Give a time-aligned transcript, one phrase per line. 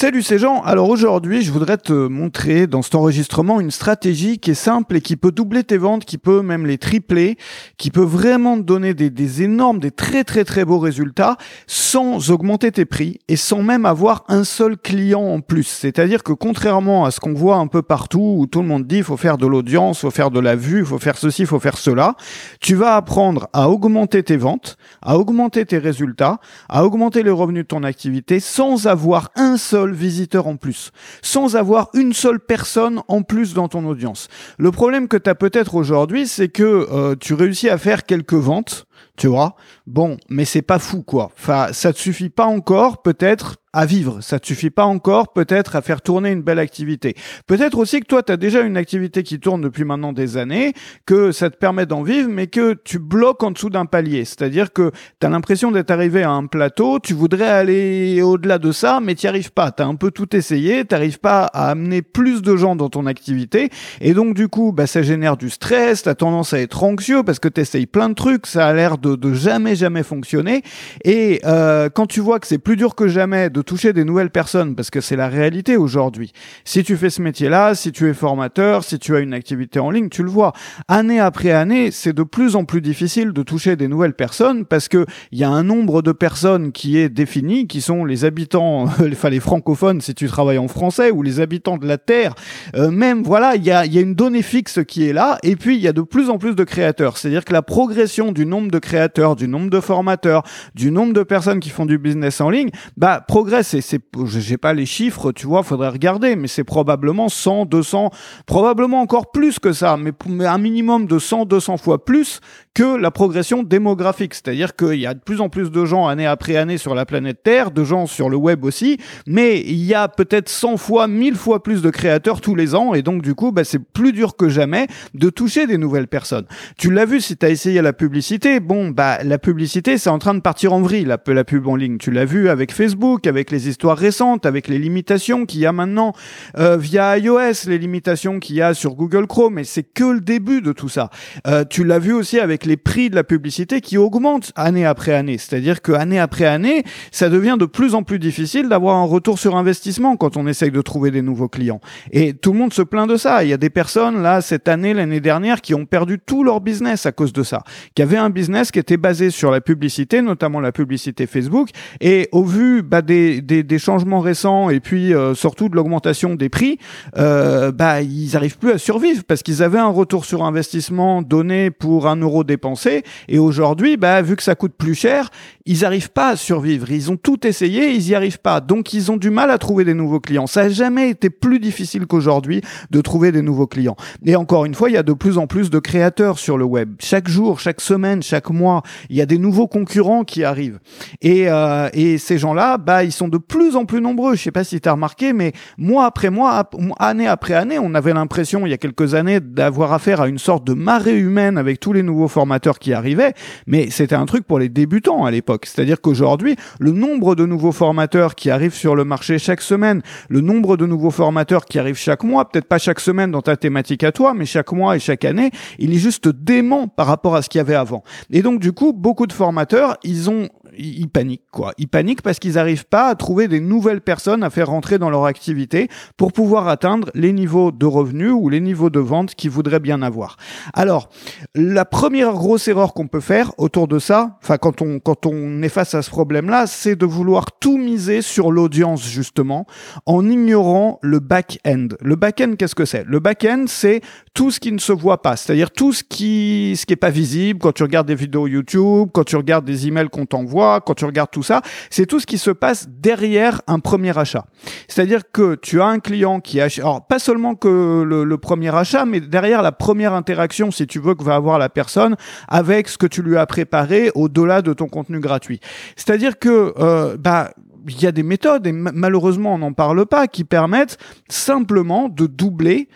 [0.00, 4.52] Salut ces gens, alors aujourd'hui je voudrais te montrer dans cet enregistrement une stratégie qui
[4.52, 7.36] est simple et qui peut doubler tes ventes, qui peut même les tripler,
[7.78, 12.70] qui peut vraiment te donner des, énormes, des très très très beaux résultats sans augmenter
[12.70, 15.64] tes prix et sans même avoir un seul client en plus.
[15.64, 18.98] C'est-à-dire que contrairement à ce qu'on voit un peu partout où tout le monde dit
[18.98, 21.42] il faut faire de l'audience, il faut faire de la vue, il faut faire ceci,
[21.42, 22.14] il faut faire cela,
[22.60, 26.38] tu vas apprendre à augmenter tes ventes, à augmenter tes résultats,
[26.68, 30.90] à augmenter les revenus de ton activité sans avoir un seul visiteur en plus,
[31.22, 34.28] sans avoir une seule personne en plus dans ton audience.
[34.58, 38.34] Le problème que tu as peut-être aujourd'hui, c'est que euh, tu réussis à faire quelques
[38.34, 39.56] ventes, tu vois.
[39.88, 41.30] Bon, mais c'est pas fou quoi.
[41.38, 44.20] Enfin, ça te suffit pas encore peut-être à vivre.
[44.22, 47.14] Ça te suffit pas encore peut-être à faire tourner une belle activité.
[47.46, 50.72] Peut-être aussi que toi, tu as déjà une activité qui tourne depuis maintenant des années,
[51.06, 54.24] que ça te permet d'en vivre, mais que tu bloques en dessous d'un palier.
[54.24, 58.72] C'est-à-dire que tu as l'impression d'être arrivé à un plateau, tu voudrais aller au-delà de
[58.72, 59.70] ça, mais tu arrives pas.
[59.70, 62.88] Tu as un peu tout essayé, tu n'arrives pas à amener plus de gens dans
[62.88, 66.60] ton activité, et donc du coup, bah, ça génère du stress, tu as tendance à
[66.60, 70.02] être anxieux parce que tu essayes plein de trucs, ça a l'air de jamais, jamais
[70.02, 70.62] fonctionner,
[71.04, 74.30] et euh, quand tu vois que c'est plus dur que jamais de toucher des nouvelles
[74.30, 76.32] personnes, parce que c'est la réalité aujourd'hui.
[76.64, 79.90] Si tu fais ce métier-là, si tu es formateur, si tu as une activité en
[79.90, 80.52] ligne, tu le vois.
[80.88, 84.88] Année après année, c'est de plus en plus difficile de toucher des nouvelles personnes parce
[84.88, 88.84] que il y a un nombre de personnes qui est défini, qui sont les habitants,
[89.12, 92.34] enfin les francophones si tu travailles en français, ou les habitants de la Terre.
[92.74, 95.56] Euh, même, voilà, il y a, y a une donnée fixe qui est là, et
[95.56, 97.16] puis il y a de plus en plus de créateurs.
[97.16, 100.42] C'est-à-dire que la progression du nombre de créateurs, du nombre de formateurs,
[100.74, 104.56] du nombre de personnes qui font du business en ligne, bah progresse c'est, c'est, j'ai
[104.56, 108.10] pas les chiffres, tu vois, faudrait regarder, mais c'est probablement 100, 200,
[108.46, 110.12] probablement encore plus que ça, mais,
[110.46, 112.40] un minimum de 100, 200 fois plus
[112.74, 114.34] que la progression démographique.
[114.34, 117.04] C'est-à-dire qu'il y a de plus en plus de gens année après année sur la
[117.04, 121.08] planète Terre, de gens sur le web aussi, mais il y a peut-être 100 fois,
[121.08, 124.12] 1000 fois plus de créateurs tous les ans, et donc du coup, bah, c'est plus
[124.12, 126.46] dur que jamais de toucher des nouvelles personnes.
[126.76, 130.18] Tu l'as vu si tu as essayé la publicité, bon, bah, la publicité, c'est en
[130.18, 131.98] train de partir en vrille, la, la pub en ligne.
[131.98, 135.72] Tu l'as vu avec Facebook, avec les histoires récentes, avec les limitations qu'il y a
[135.72, 136.12] maintenant
[136.58, 140.20] euh, via iOS, les limitations qu'il y a sur Google Chrome, mais c'est que le
[140.20, 141.10] début de tout ça.
[141.46, 145.14] Euh, tu l'as vu aussi avec les prix de la publicité qui augmentent année après
[145.14, 145.38] année.
[145.38, 149.38] C'est-à-dire que année après année, ça devient de plus en plus difficile d'avoir un retour
[149.38, 151.80] sur investissement quand on essaye de trouver des nouveaux clients.
[152.12, 153.44] Et tout le monde se plaint de ça.
[153.44, 156.60] Il y a des personnes là cette année, l'année dernière, qui ont perdu tout leur
[156.60, 157.62] business à cause de ça,
[157.94, 161.70] qui avaient un business qui était basé sur la publicité, notamment la publicité Facebook,
[162.00, 166.48] et au vu bah, des des, changements récents et puis euh, surtout de l'augmentation des
[166.48, 166.78] prix,
[167.16, 171.70] euh, bah ils arrivent plus à survivre parce qu'ils avaient un retour sur investissement donné
[171.70, 175.30] pour un euro dépensé et aujourd'hui, bah vu que ça coûte plus cher,
[175.66, 176.90] ils arrivent pas à survivre.
[176.90, 178.60] Ils ont tout essayé, ils y arrivent pas.
[178.60, 180.46] Donc ils ont du mal à trouver des nouveaux clients.
[180.46, 183.96] Ça a jamais été plus difficile qu'aujourd'hui de trouver des nouveaux clients.
[184.24, 186.64] Et encore une fois, il y a de plus en plus de créateurs sur le
[186.64, 186.94] web.
[186.98, 190.80] Chaque jour, chaque semaine, chaque mois, il y a des nouveaux concurrents qui arrivent.
[191.20, 194.34] Et, euh, et ces gens-là, bah ils sont de plus en plus nombreux.
[194.34, 196.68] Je sais pas si tu as remarqué, mais mois après mois,
[196.98, 200.38] année après année, on avait l'impression il y a quelques années d'avoir affaire à une
[200.38, 203.34] sorte de marée humaine avec tous les nouveaux formateurs qui arrivaient,
[203.66, 205.66] mais c'était un truc pour les débutants à l'époque.
[205.66, 210.00] C'est-à-dire qu'aujourd'hui, le nombre de nouveaux formateurs qui arrivent sur le marché chaque semaine,
[210.30, 213.56] le nombre de nouveaux formateurs qui arrivent chaque mois, peut-être pas chaque semaine dans ta
[213.56, 217.36] thématique à toi, mais chaque mois et chaque année, il est juste dément par rapport
[217.36, 218.02] à ce qu'il y avait avant.
[218.30, 221.72] Et donc du coup, beaucoup de formateurs, ils ont ils paniquent quoi.
[221.78, 225.10] Ils paniquent parce qu'ils n'arrivent pas à trouver des nouvelles personnes à faire rentrer dans
[225.10, 229.50] leur activité pour pouvoir atteindre les niveaux de revenus ou les niveaux de vente qu'ils
[229.50, 230.36] voudraient bien avoir.
[230.74, 231.08] Alors,
[231.54, 235.62] la première grosse erreur qu'on peut faire autour de ça, enfin quand on quand on
[235.62, 239.66] est face à ce problème-là, c'est de vouloir tout miser sur l'audience justement
[240.06, 241.88] en ignorant le back-end.
[242.00, 243.04] Le back-end, qu'est-ce que c'est?
[243.06, 244.00] Le back-end, c'est
[244.34, 247.10] tout ce qui ne se voit pas, c'est-à-dire tout ce qui ce qui est pas
[247.10, 250.94] visible quand tu regardes des vidéos YouTube, quand tu regardes des emails qu'on t'envoie quand
[250.94, 254.44] tu regardes tout ça, c'est tout ce qui se passe derrière un premier achat.
[254.88, 259.04] C'est-à-dire que tu as un client qui achète, alors pas seulement que le, premier achat,
[259.04, 262.16] mais derrière la première interaction, si tu veux, que va avoir la personne
[262.46, 265.60] avec ce que tu lui as préparé au-delà de ton contenu gratuit.
[265.96, 267.50] C'est-à-dire que, euh, bah,
[267.86, 270.98] il y a des méthodes, et malheureusement on n'en parle pas, qui permettent
[271.28, 272.88] simplement de doubler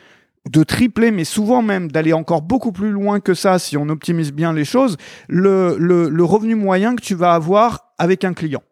[0.50, 4.33] de tripler, mais souvent même d'aller encore beaucoup plus loin que ça, si on optimise
[4.33, 4.97] bien les choses,
[5.29, 8.62] le, le, revenu moyen que tu vas avoir avec un client.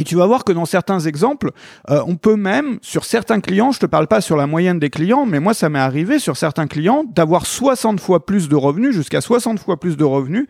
[0.00, 1.50] Et tu vas voir que dans certains exemples,
[1.90, 4.90] euh, on peut même, sur certains clients, je te parle pas sur la moyenne des
[4.90, 8.94] clients, mais moi ça m'est arrivé sur certains clients d'avoir 60 fois plus de revenus,
[8.94, 10.46] jusqu'à 60 fois plus de revenus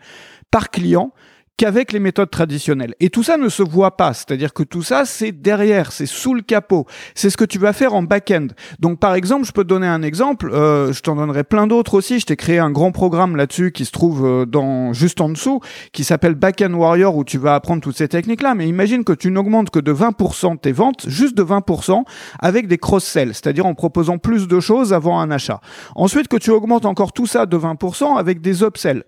[0.49, 1.11] par client
[1.57, 2.95] qu'avec les méthodes traditionnelles.
[2.99, 6.33] Et tout ça ne se voit pas, c'est-à-dire que tout ça, c'est derrière, c'est sous
[6.33, 6.85] le capot.
[7.15, 8.47] C'est ce que tu vas faire en back-end.
[8.79, 11.95] Donc par exemple, je peux te donner un exemple, euh, je t'en donnerai plein d'autres
[11.95, 15.29] aussi, je t'ai créé un grand programme là-dessus qui se trouve euh, dans juste en
[15.29, 15.59] dessous,
[15.91, 19.29] qui s'appelle Back-end Warrior, où tu vas apprendre toutes ces techniques-là, mais imagine que tu
[19.29, 22.03] n'augmentes que de 20% tes ventes, juste de 20%,
[22.39, 25.61] avec des cross-sells, c'est-à-dire en proposant plus de choses avant un achat.
[25.95, 29.03] Ensuite, que tu augmentes encore tout ça de 20% avec des upsells.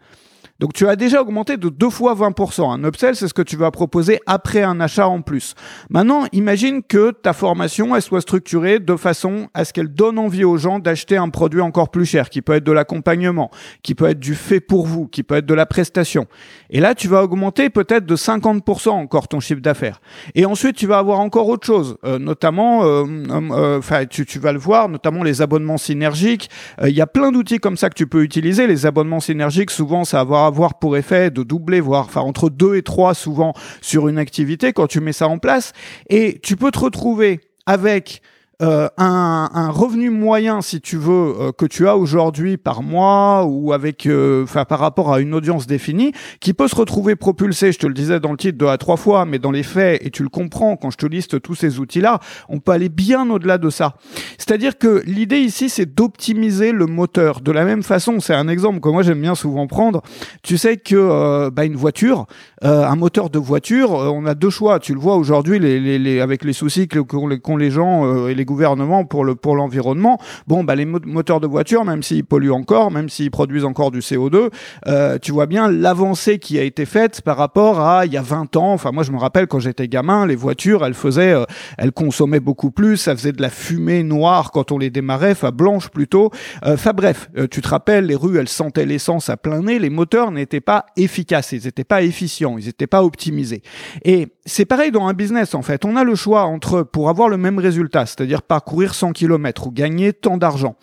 [0.61, 2.71] Donc tu as déjà augmenté de deux fois 20%.
[2.71, 5.53] Un upsell, c'est ce que tu vas proposer après un achat en plus.
[5.89, 10.45] Maintenant, imagine que ta formation, elle soit structurée de façon à ce qu'elle donne envie
[10.45, 13.51] aux gens d'acheter un produit encore plus cher, qui peut être de l'accompagnement,
[13.83, 16.25] qui peut être du fait pour vous, qui peut être de la prestation.
[16.69, 19.99] Et là, tu vas augmenter peut-être de 50% encore ton chiffre d'affaires.
[20.35, 24.39] Et ensuite, tu vas avoir encore autre chose, euh, notamment, euh, euh, enfin, tu, tu,
[24.39, 26.49] vas le voir, notamment les abonnements synergiques.
[26.81, 28.67] Il y a plein d'outils comme ça que tu peux utiliser.
[28.67, 32.49] Les abonnements synergiques, souvent, ça va avoir avoir pour effet de doubler, voire enfin entre
[32.49, 35.73] 2 et 3 souvent sur une activité quand tu mets ça en place.
[36.09, 38.21] Et tu peux te retrouver avec
[38.61, 43.43] euh, un, un, revenu moyen, si tu veux, euh, que tu as aujourd'hui par mois
[43.43, 47.73] ou avec, euh, enfin, par rapport à une audience définie, qui peut se retrouver propulsé,
[47.73, 50.01] je te le disais dans le titre deux à trois fois, mais dans les faits,
[50.05, 53.29] et tu le comprends quand je te liste tous ces outils-là, on peut aller bien
[53.29, 53.95] au-delà de ça.
[54.37, 57.41] C'est-à-dire que l'idée ici, c'est d'optimiser le moteur.
[57.41, 60.01] De la même façon, c'est un exemple que moi j'aime bien souvent prendre.
[60.43, 62.25] Tu sais que bah, une voiture,
[62.61, 64.79] un moteur de voiture, on a deux choix.
[64.79, 69.05] Tu le vois aujourd'hui, les, les, les, avec les soucis qu'ont les, les gens gouvernements
[69.05, 70.19] pour le pour l'environnement.
[70.47, 73.99] Bon, bah les moteurs de voiture, même s'ils polluent encore, même s'ils produisent encore du
[73.99, 74.49] CO2,
[74.87, 78.21] euh, tu vois bien l'avancée qui a été faite par rapport à il y a
[78.21, 78.73] 20 ans.
[78.73, 81.45] Enfin, moi, je me rappelle quand j'étais gamin, les voitures, elles faisaient, euh,
[81.77, 85.51] elles consommaient beaucoup plus, ça faisait de la fumée noire quand on les démarrait, enfin
[85.51, 86.31] blanche plutôt.
[86.65, 89.79] Euh, enfin bref, euh, tu te rappelles, les rues, elles sentaient l'essence à plein nez,
[89.79, 93.61] les moteurs n'étaient pas efficaces, ils n'étaient pas efficients, ils n'étaient pas optimisés.
[94.03, 95.85] Et c'est pareil dans un business en fait.
[95.85, 99.71] On a le choix entre pour avoir le même résultat, c'est-à-dire parcourir 100 km ou
[99.71, 100.75] gagner tant d'argent.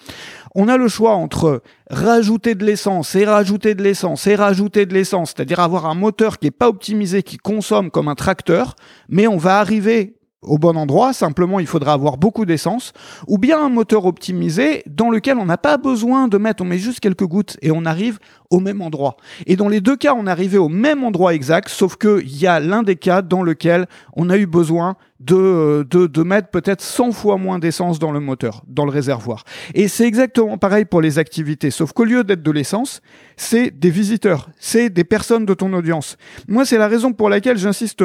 [0.55, 4.93] On a le choix entre rajouter de l'essence et rajouter de l'essence et rajouter de
[4.93, 8.75] l'essence, c'est-à-dire avoir un moteur qui est pas optimisé, qui consomme comme un tracteur,
[9.09, 12.93] mais on va arriver au bon endroit, simplement il faudra avoir beaucoup d'essence,
[13.29, 16.79] ou bien un moteur optimisé dans lequel on n'a pas besoin de mettre, on met
[16.79, 18.19] juste quelques gouttes et on arrive
[18.51, 19.17] au même endroit.
[19.47, 22.59] Et dans les deux cas, on arrivé au même endroit exact, sauf qu'il y a
[22.59, 27.13] l'un des cas dans lequel on a eu besoin de, de, de mettre peut-être 100
[27.13, 29.45] fois moins d'essence dans le moteur, dans le réservoir.
[29.75, 33.01] Et c'est exactement pareil pour les activités, sauf qu'au lieu d'être de l'essence,
[33.37, 36.17] c'est des visiteurs, c'est des personnes de ton audience.
[36.49, 38.03] Moi, c'est la raison pour laquelle j'insiste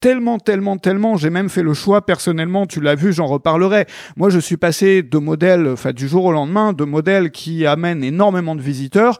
[0.00, 1.16] tellement, tellement, tellement.
[1.16, 3.86] J'ai même fait le choix personnellement, tu l'as vu, j'en reparlerai.
[4.16, 8.04] Moi, je suis passé de modèles, enfin, du jour au lendemain, de modèles qui amènent
[8.04, 9.18] énormément de visiteurs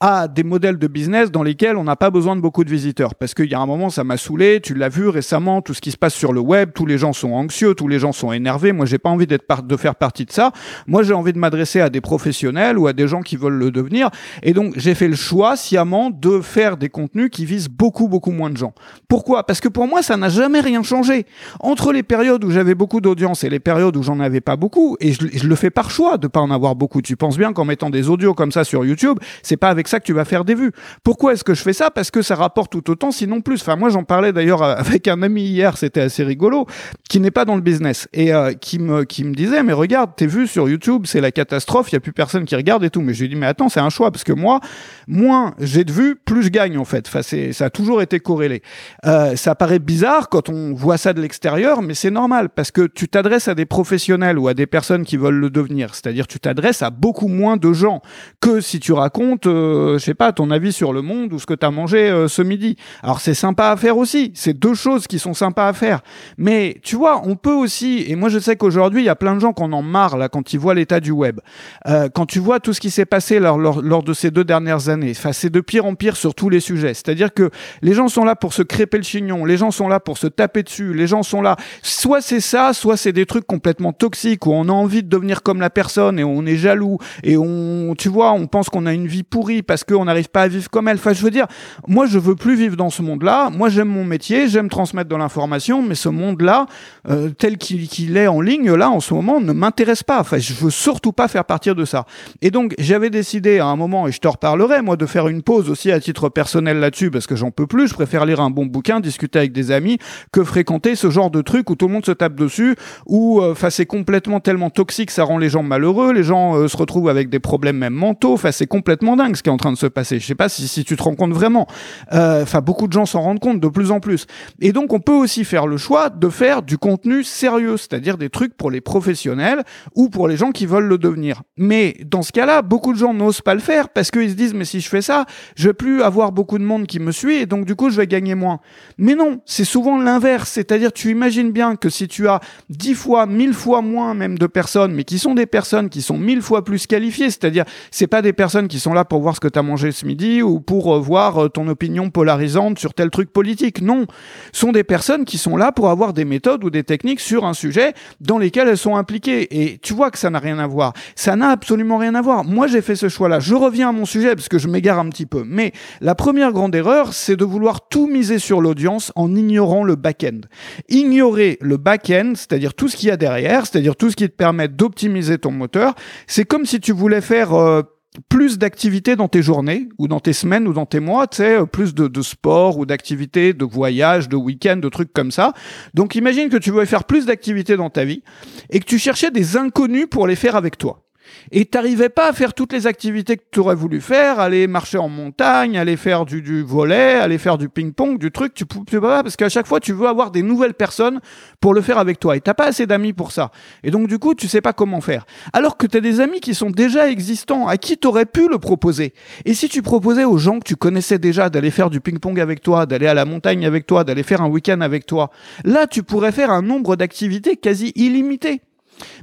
[0.00, 3.14] à des modèles de business dans lesquels on n'a pas besoin de beaucoup de visiteurs.
[3.14, 4.60] Parce qu'il y a un moment, ça m'a saoulé.
[4.60, 7.12] Tu l'as vu récemment, tout ce qui se passe sur le web, tous les gens
[7.12, 8.72] sont anxieux, tous les gens sont énervés.
[8.72, 10.52] Moi, j'ai pas envie de faire partie de ça.
[10.86, 13.70] Moi, j'ai envie de m'adresser à des professionnels ou à des gens qui veulent le
[13.70, 14.10] devenir.
[14.42, 18.32] Et donc, j'ai fait le choix sciemment de faire des contenus qui visent beaucoup, beaucoup
[18.32, 18.74] moins de gens.
[19.08, 19.44] Pourquoi?
[19.44, 21.26] Parce que pour moi, ça n'a jamais rien changé.
[21.60, 24.96] Entre les périodes où j'avais beaucoup d'audience et les périodes où j'en avais pas beaucoup,
[25.00, 27.02] et je, le fais par choix de pas en avoir beaucoup.
[27.02, 30.00] Tu penses bien qu'en mettant des audios comme ça sur YouTube, c'est pas avec ça
[30.00, 30.72] que tu vas faire des vues.
[31.02, 31.90] Pourquoi est-ce que je fais ça?
[31.90, 33.60] Parce que ça rapporte tout autant, sinon plus.
[33.60, 36.66] Enfin, moi, j'en parlais d'ailleurs avec un ami hier, c'était assez rigolo,
[37.08, 40.10] qui n'est pas dans le business et euh, qui me qui me disait, mais regarde,
[40.16, 42.90] tes vues sur YouTube, c'est la catastrophe, il y a plus personne qui regarde et
[42.90, 43.00] tout.
[43.00, 44.60] Mais je lui dit, mais attends, c'est un choix parce que moi,
[45.06, 47.08] moins j'ai de vues, plus je gagne en fait.
[47.52, 48.62] Ça a toujours été corrélé.
[49.04, 52.86] Euh, ça paraît bizarre quand on voit ça de l'extérieur, mais c'est normal parce que
[52.86, 55.94] tu t'adresses à des professionnels ou à des personnes qui veulent le devenir.
[55.94, 58.00] C'est-à-dire tu t'adresses à beaucoup moins de gens
[58.40, 61.46] que si tu racontes, euh, je sais pas, ton avis sur le monde ou ce
[61.46, 62.76] que tu as mangé euh, ce midi.
[63.02, 64.32] Alors c'est sympa à faire aussi.
[64.34, 66.00] C'est deux choses qui sont sympas à faire.
[66.36, 69.34] Mais tu vois, on peut aussi, et moi je sais qu'aujourd'hui, il y a plein
[69.34, 71.40] de gens qui en marre là quand ils voient l'état du web.
[71.86, 75.12] Euh, quand tu vois tout ce qui s'est passé lors, de ces deux dernières années,
[75.14, 76.94] c'est de pire en pire sur tous les sujets.
[76.94, 77.50] C'est-à-dire que
[77.82, 80.26] les gens sont là pour se crêper le chignon, les gens sont là pour se
[80.26, 80.94] taper dessus.
[80.94, 81.56] Les gens sont là.
[81.82, 85.42] Soit c'est ça, soit c'est des trucs complètement toxiques où on a envie de devenir
[85.42, 88.92] comme la personne et on est jaloux et on, tu vois, on pense qu'on a
[88.92, 90.96] une vie pourrie parce qu'on n'arrive pas à vivre comme elle.
[90.96, 91.46] Enfin, je veux dire,
[91.86, 93.50] moi, je veux plus vivre dans ce monde-là.
[93.50, 96.66] Moi, j'aime mon métier, j'aime transmettre de l'information, mais ce monde-là,
[97.08, 100.20] euh, tel qu'il est en ligne, là, en ce moment, ne m'intéresse pas.
[100.20, 102.06] Enfin, je veux surtout pas faire partir de ça.
[102.42, 105.42] Et donc, j'avais décidé à un moment, et je te reparlerai, moi, de faire une
[105.42, 107.88] pause aussi à titre personnel là-dessus parce que j'en peux plus.
[107.88, 109.87] Je préfère lire un bon bouquin, discuter avec des amis
[110.32, 112.76] que fréquenter ce genre de truc où tout le monde se tape dessus,
[113.06, 117.08] où enfin c'est complètement tellement toxique, ça rend les gens malheureux, les gens se retrouvent
[117.08, 118.36] avec des problèmes même mentaux.
[118.50, 120.18] C'est complètement dingue ce qui est en train de se passer.
[120.18, 121.66] Je sais pas si, tu te rends compte vraiment.
[122.10, 124.26] Enfin beaucoup de gens s'en rendent compte de plus en plus.
[124.60, 128.30] Et donc on peut aussi faire le choix de faire du contenu sérieux, c'est-à-dire des
[128.30, 129.62] trucs pour les professionnels
[129.94, 131.42] ou pour les gens qui veulent le devenir.
[131.56, 134.54] Mais dans ce cas-là, beaucoup de gens n'osent pas le faire parce qu'ils se disent
[134.54, 135.26] mais si je fais ça,
[135.56, 137.96] je vais plus avoir beaucoup de monde qui me suit et donc du coup je
[137.96, 138.60] vais gagner moins.
[138.98, 143.26] Mais non, c'est souvent l'inverse, c'est-à-dire tu imagines bien que si tu as dix fois,
[143.26, 146.64] mille fois moins même de personnes, mais qui sont des personnes qui sont mille fois
[146.64, 149.58] plus qualifiées, c'est-à-dire c'est pas des personnes qui sont là pour voir ce que tu
[149.58, 153.32] as mangé ce midi ou pour euh, voir euh, ton opinion polarisante sur tel truc
[153.32, 153.80] politique.
[153.80, 154.06] Non,
[154.52, 157.54] sont des personnes qui sont là pour avoir des méthodes ou des techniques sur un
[157.54, 159.46] sujet dans lesquels elles sont impliquées.
[159.62, 160.92] Et tu vois que ça n'a rien à voir.
[161.14, 162.44] Ça n'a absolument rien à voir.
[162.44, 163.40] Moi, j'ai fait ce choix-là.
[163.40, 165.44] Je reviens à mon sujet parce que je m'égare un petit peu.
[165.46, 169.96] Mais la première grande erreur, c'est de vouloir tout miser sur l'audience en ignorant le
[169.96, 170.40] back-end.
[170.88, 174.34] Ignorer le back-end, c'est-à-dire tout ce qu'il y a derrière, c'est-à-dire tout ce qui te
[174.34, 175.94] permet d'optimiser ton moteur,
[176.26, 177.82] c'est comme si tu voulais faire euh,
[178.28, 181.58] plus d'activités dans tes journées ou dans tes semaines ou dans tes mois, tu sais,
[181.66, 185.52] plus de, de sport ou d'activités, de voyages, de week-ends, de trucs comme ça.
[185.94, 188.22] Donc imagine que tu veux faire plus d'activités dans ta vie
[188.70, 191.07] et que tu cherchais des inconnus pour les faire avec toi
[191.50, 194.98] et t'arrivais pas à faire toutes les activités que tu aurais voulu faire, aller marcher
[194.98, 199.00] en montagne, aller faire du, du volet, aller faire du ping-pong, du truc, tu peux
[199.00, 201.20] pas parce qu'à chaque fois tu veux avoir des nouvelles personnes
[201.60, 203.50] pour le faire avec toi et t'as pas assez d'amis pour ça.
[203.82, 205.26] Et donc du coup, tu sais pas comment faire.
[205.52, 208.58] Alors que tu as des amis qui sont déjà existants, à qui t'aurais pu le
[208.58, 209.12] proposer.
[209.44, 212.62] Et si tu proposais aux gens que tu connaissais déjà d'aller faire du ping-pong avec
[212.62, 215.30] toi, d'aller à la montagne avec toi, d'aller faire un week-end avec toi,
[215.64, 218.62] là tu pourrais faire un nombre d'activités quasi illimité.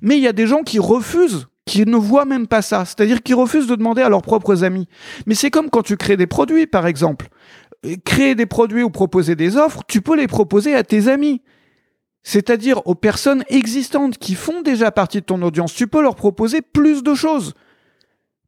[0.01, 3.23] Mais il y a des gens qui refusent qui ne voient même pas ça, c'est-à-dire
[3.23, 4.87] qui refusent de demander à leurs propres amis.
[5.25, 7.27] Mais c'est comme quand tu crées des produits, par exemple.
[7.85, 11.41] Euh, créer des produits ou proposer des offres, tu peux les proposer à tes amis.
[12.23, 15.73] C'est-à-dire aux personnes existantes qui font déjà partie de ton audience.
[15.73, 17.53] Tu peux leur proposer plus de choses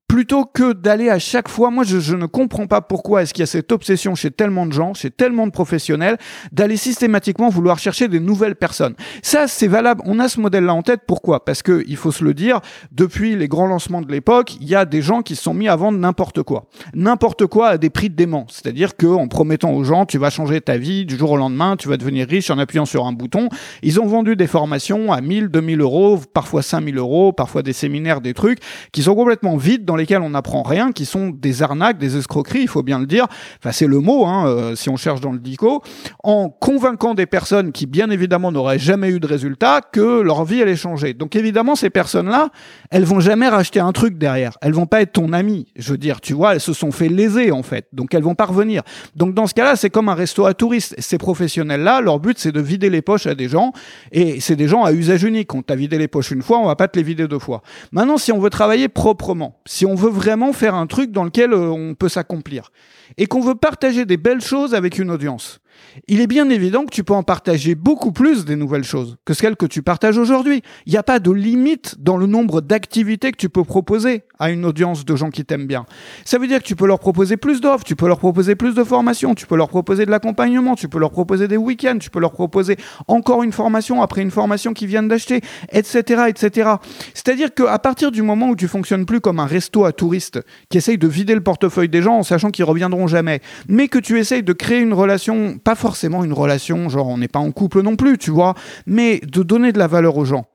[0.07, 3.43] plutôt que d'aller à chaque fois, moi je, ne comprends pas pourquoi est-ce qu'il y
[3.43, 6.17] a cette obsession chez tellement de gens, chez tellement de professionnels,
[6.53, 8.95] d'aller systématiquement vouloir chercher des nouvelles personnes.
[9.21, 11.43] Ça c'est valable, on a ce modèle-là en tête, pourquoi?
[11.43, 12.61] Parce que il faut se le dire,
[12.91, 15.67] depuis les grands lancements de l'époque, il y a des gens qui se sont mis
[15.67, 16.67] à vendre n'importe quoi.
[16.93, 18.45] N'importe quoi à des prix de dément.
[18.49, 21.75] C'est-à-dire que en promettant aux gens, tu vas changer ta vie du jour au lendemain,
[21.75, 23.49] tu vas devenir riche en appuyant sur un bouton,
[23.83, 28.21] ils ont vendu des formations à 1000, 2000 euros, parfois 5000 euros, parfois des séminaires,
[28.21, 28.59] des trucs,
[28.93, 32.61] qui sont complètement vides dans lesquels on n'apprend rien, qui sont des arnaques, des escroqueries,
[32.61, 33.27] il faut bien le dire.
[33.59, 35.81] Enfin, c'est le mot, hein, euh, si on cherche dans le dico,
[36.23, 40.61] en convainquant des personnes qui, bien évidemment, n'auraient jamais eu de résultat, que leur vie
[40.61, 41.13] allait changer.
[41.13, 42.49] Donc, évidemment, ces personnes-là,
[42.91, 44.57] elles vont jamais racheter un truc derrière.
[44.61, 45.67] Elles vont pas être ton ami.
[45.75, 47.87] Je veux dire, tu vois, elles se sont fait léser, en fait.
[47.91, 48.83] Donc, elles vont pas revenir.
[49.15, 50.95] Donc, dans ce cas-là, c'est comme un resto à touristes.
[50.99, 53.73] Ces professionnels-là, leur but, c'est de vider les poches à des gens.
[54.11, 55.53] Et c'est des gens à usage unique.
[55.53, 57.61] On t'a vidé les poches une fois, on va pas te les vider deux fois.
[57.91, 61.53] Maintenant, si on veut travailler proprement, si on veut vraiment faire un truc dans lequel
[61.53, 62.71] euh, on peut s'accomplir.
[63.17, 65.59] Et qu'on veut partager des belles choses avec une audience,
[66.07, 69.33] il est bien évident que tu peux en partager beaucoup plus des nouvelles choses que
[69.33, 70.61] celles que tu partages aujourd'hui.
[70.85, 74.51] Il n'y a pas de limite dans le nombre d'activités que tu peux proposer à
[74.51, 75.85] une audience de gens qui t'aiment bien.
[76.25, 78.75] Ça veut dire que tu peux leur proposer plus d'offres, tu peux leur proposer plus
[78.75, 82.09] de formations, tu peux leur proposer de l'accompagnement, tu peux leur proposer des week-ends, tu
[82.09, 85.41] peux leur proposer encore une formation après une formation qu'ils viennent d'acheter,
[85.71, 86.71] etc., etc.
[87.13, 90.77] C'est-à-dire qu'à partir du moment où tu fonctionnes plus comme un resto à touristes qui
[90.77, 94.19] essaye de vider le portefeuille des gens en sachant qu'ils reviendront jamais, mais que tu
[94.19, 97.81] essayes de créer une relation pas forcément une relation, genre on n'est pas en couple
[97.81, 98.53] non plus, tu vois,
[98.85, 100.45] mais de donner de la valeur aux gens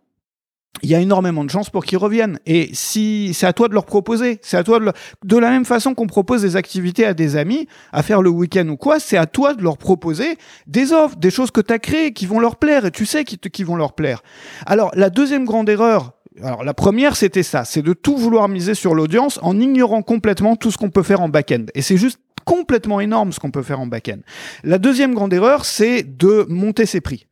[0.83, 2.39] il y a énormément de chances pour qu'ils reviennent.
[2.47, 4.91] Et si c'est à toi de leur proposer, c'est à toi de,
[5.23, 8.67] de la même façon qu'on propose des activités à des amis, à faire le week-end
[8.69, 11.79] ou quoi, c'est à toi de leur proposer des offres, des choses que tu as
[11.79, 14.23] créées qui vont leur plaire et tu sais qui, qui vont leur plaire.
[14.65, 18.75] Alors, la deuxième grande erreur, alors la première c'était ça, c'est de tout vouloir miser
[18.75, 21.67] sur l'audience en ignorant complètement tout ce qu'on peut faire en back-end.
[21.75, 24.19] Et c'est juste complètement énorme ce qu'on peut faire en back-end.
[24.65, 27.27] La deuxième grande erreur, c'est de monter ses prix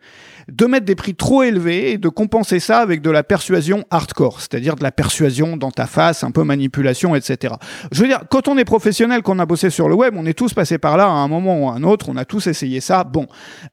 [0.51, 4.41] de mettre des prix trop élevés et de compenser ça avec de la persuasion hardcore,
[4.41, 7.55] c'est-à-dire de la persuasion dans ta face, un peu manipulation, etc.
[7.93, 10.35] Je veux dire, quand on est professionnel, qu'on a bossé sur le web, on est
[10.35, 12.81] tous passés par là à un moment ou à un autre, on a tous essayé
[12.81, 13.27] ça, bon.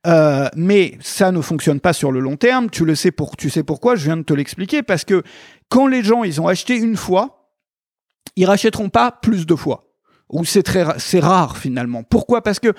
[0.05, 3.49] Euh, mais ça ne fonctionne pas sur le long terme, tu le sais pour, tu
[3.49, 5.23] sais pourquoi, je viens de te l'expliquer, parce que
[5.69, 7.49] quand les gens, ils ont acheté une fois,
[8.35, 9.86] ils rachèteront pas plus de fois
[10.29, 12.03] ou c'est très c'est rare finalement.
[12.03, 12.41] Pourquoi?
[12.41, 12.73] Parce que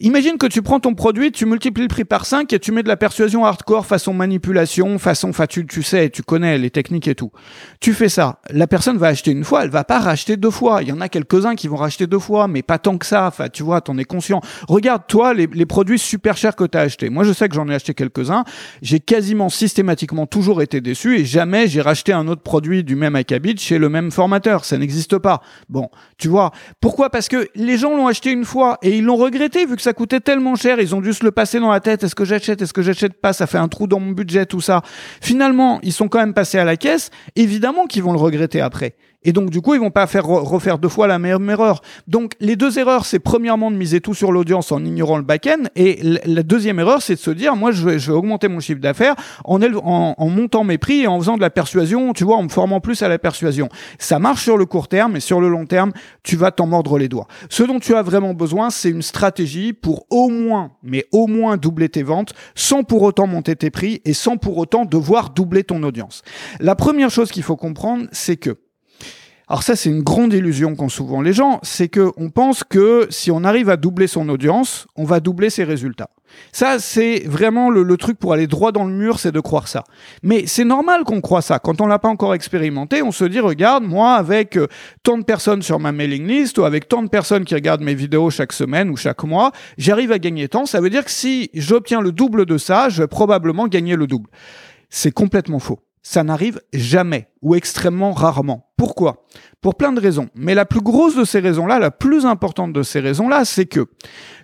[0.00, 2.82] Imagine que tu prends ton produit, tu multiplies le prix par 5 et tu mets
[2.82, 7.14] de la persuasion hardcore façon manipulation, façon, tu, tu sais, tu connais les techniques et
[7.14, 7.30] tout.
[7.78, 10.82] Tu fais ça, la personne va acheter une fois, elle va pas racheter deux fois.
[10.82, 13.28] Il y en a quelques-uns qui vont racheter deux fois, mais pas tant que ça.
[13.28, 14.40] Enfin, tu vois, t'en es conscient.
[14.66, 17.08] Regarde toi les, les produits super chers que tu as achetés.
[17.08, 18.42] Moi, je sais que j'en ai acheté quelques-uns.
[18.82, 23.14] J'ai quasiment systématiquement toujours été déçu et jamais j'ai racheté un autre produit du même
[23.14, 24.64] acabit chez le même formateur.
[24.64, 25.40] Ça n'existe pas.
[25.68, 26.50] Bon, tu vois.
[26.80, 27.10] Pourquoi?
[27.10, 29.92] Parce que les gens l'ont acheté une fois et ils l'ont regretté vu que ça
[29.92, 32.02] coûtait tellement cher, ils ont dû se le passer dans la tête.
[32.02, 34.62] Est-ce que j'achète Est-ce que j'achète pas Ça fait un trou dans mon budget, tout
[34.62, 34.82] ça.
[35.20, 37.10] Finalement, ils sont quand même passés à la caisse.
[37.36, 38.94] Évidemment qu'ils vont le regretter après.
[39.24, 41.80] Et donc, du coup, ils vont pas faire refaire deux fois la même erreur.
[42.06, 45.64] Donc, les deux erreurs, c'est premièrement de miser tout sur l'audience en ignorant le back-end.
[45.76, 48.60] Et la deuxième erreur, c'est de se dire, moi, je vais, je vais augmenter mon
[48.60, 49.14] chiffre d'affaires
[49.44, 52.42] en, en, en, montant mes prix et en faisant de la persuasion, tu vois, en
[52.42, 53.68] me formant plus à la persuasion.
[53.98, 56.98] Ça marche sur le court terme, mais sur le long terme, tu vas t'en mordre
[56.98, 57.26] les doigts.
[57.48, 61.56] Ce dont tu as vraiment besoin, c'est une stratégie pour au moins, mais au moins
[61.56, 65.64] doubler tes ventes sans pour autant monter tes prix et sans pour autant devoir doubler
[65.64, 66.22] ton audience.
[66.60, 68.56] La première chose qu'il faut comprendre, c'est que
[69.46, 73.06] alors ça, c'est une grande illusion qu'ont souvent les gens, c'est que on pense que
[73.10, 76.08] si on arrive à doubler son audience, on va doubler ses résultats.
[76.50, 79.84] Ça, c'est vraiment le, truc pour aller droit dans le mur, c'est de croire ça.
[80.22, 81.58] Mais c'est normal qu'on croit ça.
[81.58, 84.66] Quand on l'a pas encore expérimenté, on se dit, regarde, moi, avec euh,
[85.02, 87.94] tant de personnes sur ma mailing list ou avec tant de personnes qui regardent mes
[87.94, 90.66] vidéos chaque semaine ou chaque mois, j'arrive à gagner tant.
[90.66, 94.06] Ça veut dire que si j'obtiens le double de ça, je vais probablement gagner le
[94.06, 94.30] double.
[94.88, 98.70] C'est complètement faux ça n'arrive jamais ou extrêmement rarement.
[98.76, 99.24] Pourquoi?
[99.60, 100.28] Pour plein de raisons.
[100.34, 103.86] Mais la plus grosse de ces raisons-là, la plus importante de ces raisons-là, c'est que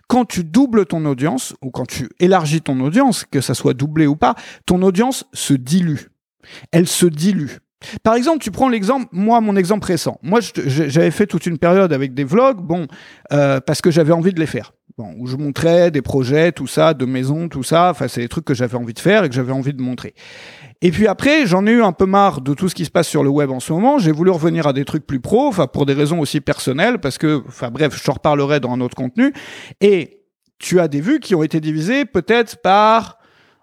[0.08, 4.06] quand tu doubles ton audience ou quand tu élargis ton audience, que ça soit doublé
[4.06, 4.34] ou pas,
[4.66, 6.08] ton audience se dilue.
[6.72, 7.58] Elle se dilue.
[8.02, 10.18] Par exemple, tu prends l'exemple, moi, mon exemple récent.
[10.22, 12.86] Moi, j'avais fait toute une période avec des vlogs, bon,
[13.32, 14.72] euh, parce que j'avais envie de les faire.
[15.18, 17.90] Où je montrais des projets, tout ça, de maison, tout ça.
[17.90, 20.14] Enfin, c'est des trucs que j'avais envie de faire et que j'avais envie de montrer.
[20.82, 23.08] Et puis après, j'en ai eu un peu marre de tout ce qui se passe
[23.08, 23.98] sur le web en ce moment.
[23.98, 27.18] J'ai voulu revenir à des trucs plus pro, enfin pour des raisons aussi personnelles, parce
[27.18, 29.32] que, enfin bref, je te reparlerai dans un autre contenu.
[29.80, 30.20] Et
[30.58, 33.18] tu as des vues qui ont été divisées peut-être par,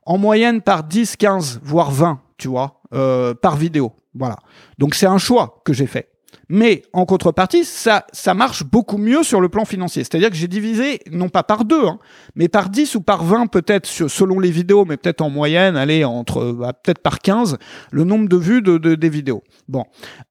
[0.06, 3.94] en moyenne par 10, 15, voire 20, tu vois, euh, par vidéo.
[4.14, 4.38] Voilà.
[4.78, 6.10] Donc c'est un choix que j'ai fait.
[6.50, 10.04] Mais en contrepartie, ça, ça marche beaucoup mieux sur le plan financier.
[10.04, 12.00] C'est-à-dire que j'ai divisé, non pas par deux, hein,
[12.36, 16.06] mais par 10 ou par 20 peut-être selon les vidéos, mais peut-être en moyenne, allez,
[16.06, 17.58] entre bah, peut-être par 15,
[17.92, 19.44] le nombre de vues de, des vidéos.
[19.68, 19.86] Bon.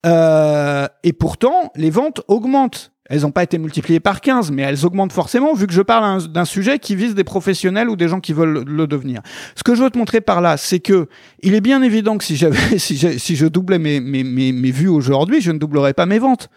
[0.05, 2.93] Euh, et pourtant, les ventes augmentent.
[3.09, 6.29] Elles n'ont pas été multipliées par 15, mais elles augmentent forcément vu que je parle
[6.29, 9.23] d'un sujet qui vise des professionnels ou des gens qui veulent le devenir.
[9.55, 11.09] Ce que je veux te montrer par là, c'est que
[11.43, 14.71] il est bien évident que si j'avais, si, si, je doublais mes, mes, mes, mes
[14.71, 16.51] vues aujourd'hui, je ne doublerais pas mes ventes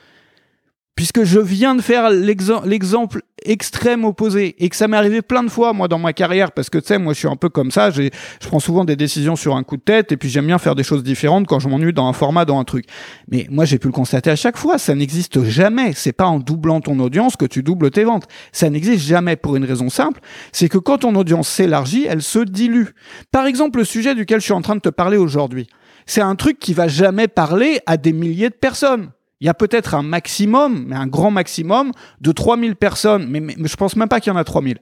[0.99, 5.49] puisque je viens de faire l'exemple extrême opposé et que ça m'est arrivé plein de
[5.49, 7.71] fois moi dans ma carrière parce que tu sais moi je suis un peu comme
[7.71, 8.09] ça je
[8.45, 10.83] prends souvent des décisions sur un coup de tête et puis j'aime bien faire des
[10.83, 12.83] choses différentes quand je m'ennuie dans un format dans un truc.
[13.31, 15.93] Mais moi j'ai pu le constater à chaque fois ça n'existe jamais.
[15.93, 18.27] C'est pas en doublant ton audience que tu doubles tes ventes.
[18.51, 20.19] Ça n'existe jamais pour une raison simple
[20.51, 22.87] c'est que quand ton audience s'élargit elle se dilue.
[23.31, 25.67] Par exemple le sujet duquel je suis en train de te parler aujourd'hui
[26.05, 29.53] c'est un truc qui va jamais parler à des milliers de personnes il y a
[29.53, 34.19] peut-être un maximum, mais un grand maximum de 3000 personnes, mais, je pense même pas
[34.19, 34.79] qu'il y en a 3000,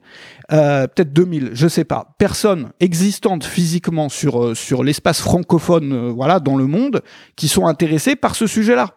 [0.52, 6.10] euh, peut-être 2000, je sais pas, personnes existantes physiquement sur euh, sur l'espace francophone, euh,
[6.10, 7.02] voilà, dans le monde,
[7.36, 8.94] qui sont intéressées par ce sujet-là.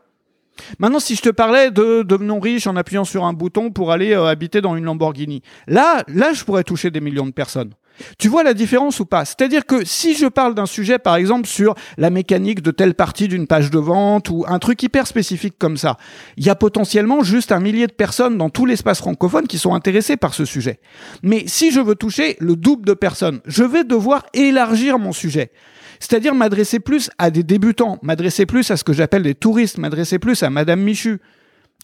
[0.80, 4.14] Maintenant, si je te parlais de devenons riches en appuyant sur un bouton pour aller
[4.14, 7.72] euh, habiter dans une Lamborghini, là, là, je pourrais toucher des millions de personnes.
[8.18, 9.26] Tu vois la différence ou pas?
[9.26, 13.28] C'est-à-dire que si je parle d'un sujet, par exemple, sur la mécanique de telle partie
[13.28, 15.98] d'une page de vente ou un truc hyper spécifique comme ça,
[16.38, 19.74] il y a potentiellement juste un millier de personnes dans tout l'espace francophone qui sont
[19.74, 20.80] intéressées par ce sujet.
[21.24, 25.52] Mais si je veux toucher le double de personnes, je vais devoir élargir mon sujet.
[26.00, 30.18] C'est-à-dire m'adresser plus à des débutants, m'adresser plus à ce que j'appelle des touristes, m'adresser
[30.18, 31.20] plus à Madame Michu,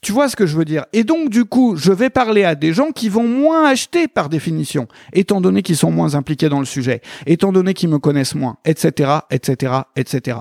[0.01, 0.85] tu vois ce que je veux dire?
[0.93, 4.29] Et donc, du coup, je vais parler à des gens qui vont moins acheter par
[4.29, 8.35] définition, étant donné qu'ils sont moins impliqués dans le sujet, étant donné qu'ils me connaissent
[8.35, 10.37] moins, etc., etc., etc.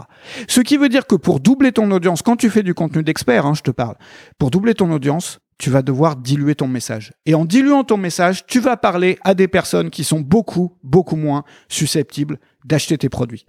[0.48, 3.46] Ce qui veut dire que pour doubler ton audience, quand tu fais du contenu d'expert,
[3.46, 3.96] hein, je te parle,
[4.38, 7.12] pour doubler ton audience, tu vas devoir diluer ton message.
[7.24, 11.16] Et en diluant ton message, tu vas parler à des personnes qui sont beaucoup, beaucoup
[11.16, 13.46] moins susceptibles d'acheter tes produits.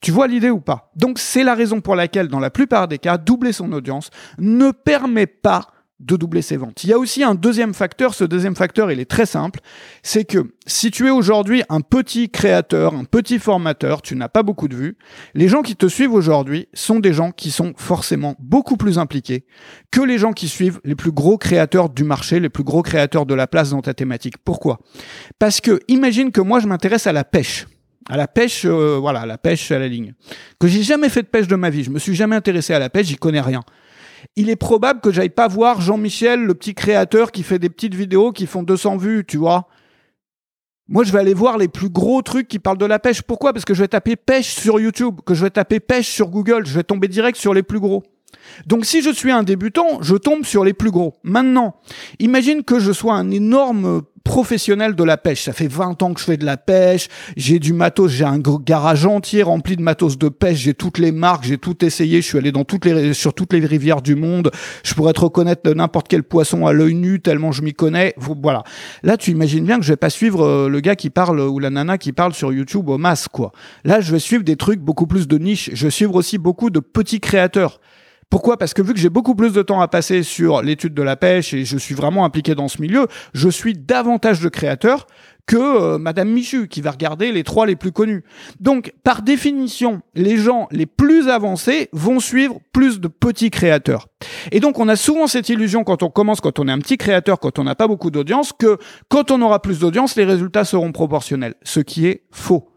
[0.00, 0.90] Tu vois l'idée ou pas?
[0.96, 4.70] Donc c'est la raison pour laquelle, dans la plupart des cas, doubler son audience ne
[4.70, 5.68] permet pas
[6.00, 6.82] de doubler ses ventes.
[6.82, 9.60] Il y a aussi un deuxième facteur, ce deuxième facteur, il est très simple,
[10.02, 14.42] c'est que si tu es aujourd'hui un petit créateur, un petit formateur, tu n'as pas
[14.42, 14.96] beaucoup de vues,
[15.34, 19.44] les gens qui te suivent aujourd'hui sont des gens qui sont forcément beaucoup plus impliqués
[19.90, 23.26] que les gens qui suivent les plus gros créateurs du marché, les plus gros créateurs
[23.26, 24.38] de la place dans ta thématique.
[24.42, 24.80] Pourquoi?
[25.38, 27.66] Parce que imagine que moi je m'intéresse à la pêche
[28.08, 30.14] à la pêche, euh, voilà, à la pêche à la ligne.
[30.58, 32.78] Que j'ai jamais fait de pêche de ma vie, je me suis jamais intéressé à
[32.78, 33.62] la pêche, j'y connais rien
[34.36, 37.94] il est probable que j'aille pas voir Jean-Michel, le petit créateur qui fait des petites
[37.94, 39.68] vidéos qui font 200 vues, tu vois.
[40.88, 43.22] Moi, je vais aller voir les plus gros trucs qui parlent de la pêche.
[43.22, 43.52] Pourquoi?
[43.52, 46.66] Parce que je vais taper pêche sur YouTube, que je vais taper pêche sur Google,
[46.66, 48.02] je vais tomber direct sur les plus gros.
[48.66, 51.18] Donc si je suis un débutant, je tombe sur les plus gros.
[51.22, 51.76] Maintenant,
[52.18, 55.44] imagine que je sois un énorme professionnel de la pêche.
[55.44, 58.38] Ça fait 20 ans que je fais de la pêche, j'ai du matos, j'ai un
[58.38, 62.26] garage entier rempli de matos de pêche, j'ai toutes les marques, j'ai tout essayé, je
[62.26, 64.50] suis allé dans toutes les sur toutes les rivières du monde,
[64.84, 68.14] je pourrais te reconnaître n'importe quel poisson à l'œil nu tellement je m'y connais.
[68.16, 68.62] Voilà.
[69.02, 71.58] Là, tu imagines bien que je vais pas suivre euh, le gars qui parle ou
[71.58, 73.52] la nana qui parle sur YouTube au masse quoi.
[73.84, 76.70] Là, je vais suivre des trucs beaucoup plus de niche, je vais suivre aussi beaucoup
[76.70, 77.80] de petits créateurs.
[78.30, 78.56] Pourquoi?
[78.56, 81.16] Parce que vu que j'ai beaucoup plus de temps à passer sur l'étude de la
[81.16, 85.08] pêche et je suis vraiment impliqué dans ce milieu, je suis davantage de créateurs
[85.46, 88.22] que euh, Madame Michu qui va regarder les trois les plus connus.
[88.60, 94.06] Donc, par définition, les gens les plus avancés vont suivre plus de petits créateurs.
[94.52, 96.98] Et donc, on a souvent cette illusion quand on commence, quand on est un petit
[96.98, 100.64] créateur, quand on n'a pas beaucoup d'audience, que quand on aura plus d'audience, les résultats
[100.64, 101.54] seront proportionnels.
[101.64, 102.69] Ce qui est faux.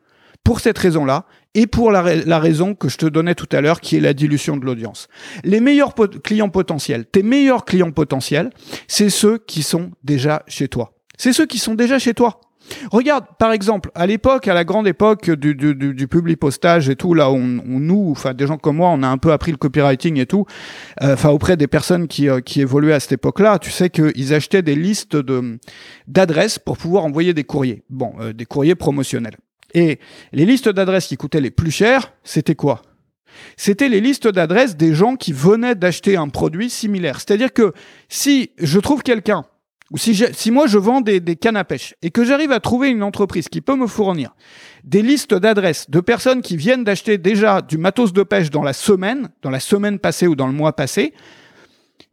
[0.44, 1.26] Pour cette raison-là,
[1.56, 4.58] et pour la, raison que je te donnais tout à l'heure, qui est la dilution
[4.58, 5.08] de l'audience.
[5.44, 8.50] Les meilleurs clients potentiels, tes meilleurs clients potentiels,
[8.88, 10.94] c'est ceux qui sont déjà chez toi.
[11.18, 12.42] C'est ceux qui sont déjà chez toi.
[12.92, 16.96] Regarde, par exemple, à l'époque, à la grande époque du, du, du, public postage et
[16.96, 19.58] tout, là, on, nous, enfin des gens comme moi, on a un peu appris le
[19.58, 20.46] copywriting et tout,
[21.02, 24.34] euh, enfin auprès des personnes qui, euh, qui évoluaient à cette époque-là, tu sais qu'ils
[24.34, 25.60] achetaient des listes de
[26.08, 29.36] d'adresses pour pouvoir envoyer des courriers, bon, euh, des courriers promotionnels.
[29.74, 30.00] Et
[30.32, 32.82] les listes d'adresses qui coûtaient les plus chères, c'était quoi?
[33.58, 37.20] C'était les listes d'adresses des gens qui venaient d'acheter un produit similaire.
[37.20, 37.74] C'est-à-dire que
[38.08, 39.46] si je trouve quelqu'un,
[39.92, 42.60] ou si, si moi je vends des, des cannes à pêche, et que j'arrive à
[42.60, 44.36] trouver une entreprise qui peut me fournir
[44.84, 48.74] des listes d'adresses de personnes qui viennent d'acheter déjà du matos de pêche dans la
[48.74, 51.14] semaine, dans la semaine passée ou dans le mois passé,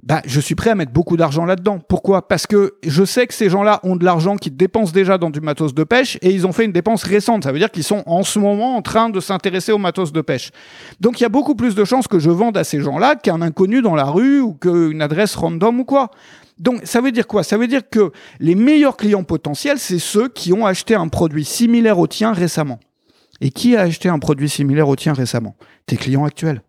[0.03, 1.79] bah, je suis prêt à mettre beaucoup d'argent là-dedans.
[1.79, 2.27] Pourquoi?
[2.27, 5.41] Parce que je sais que ces gens-là ont de l'argent qu'ils dépensent déjà dans du
[5.41, 7.45] matos de pêche et ils ont fait une dépense récente.
[7.45, 10.21] Ça veut dire qu'ils sont en ce moment en train de s'intéresser au matos de
[10.23, 10.53] pêche.
[11.01, 13.43] Donc il y a beaucoup plus de chances que je vende à ces gens-là qu'un
[13.43, 16.11] inconnu dans la rue ou qu'une adresse random ou quoi.
[16.59, 17.43] Donc ça veut dire quoi?
[17.43, 21.45] Ça veut dire que les meilleurs clients potentiels, c'est ceux qui ont acheté un produit
[21.45, 22.81] similaire au tien récemment.
[23.43, 25.57] Et qui a acheté un produit similaire au tien récemment?
[25.87, 26.63] Tes clients actuels.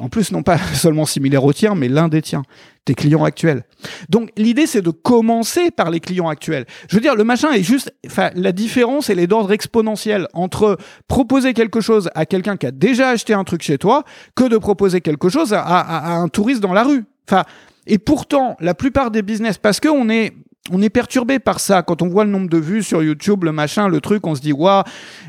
[0.00, 2.42] En plus, non pas seulement similaire au tien, mais l'un des tiens,
[2.84, 3.64] tes clients actuels.
[4.08, 6.66] Donc, l'idée, c'est de commencer par les clients actuels.
[6.88, 10.78] Je veux dire, le machin est juste, enfin, la différence, elle est d'ordre exponentiel entre
[11.06, 14.56] proposer quelque chose à quelqu'un qui a déjà acheté un truc chez toi que de
[14.56, 17.04] proposer quelque chose à, à un touriste dans la rue.
[17.28, 17.44] Enfin,
[17.86, 20.32] et pourtant, la plupart des business, parce qu'on est,
[20.68, 21.82] on est perturbé par ça.
[21.82, 24.42] Quand on voit le nombre de vues sur YouTube, le machin, le truc, on se
[24.42, 24.82] dit, waouh,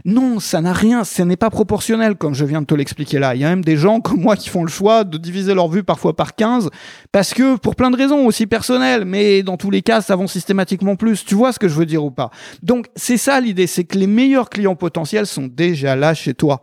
[0.04, 3.34] non, ça n'a rien, ce n'est pas proportionnel, comme je viens de te l'expliquer là.
[3.34, 5.70] Il y a même des gens comme moi qui font le choix de diviser leurs
[5.70, 6.70] vues parfois par 15,
[7.12, 10.28] parce que, pour plein de raisons aussi personnelles, mais dans tous les cas, ça vend
[10.28, 11.24] systématiquement plus.
[11.24, 12.30] Tu vois ce que je veux dire ou pas?
[12.62, 16.62] Donc, c'est ça l'idée, c'est que les meilleurs clients potentiels sont déjà là chez toi.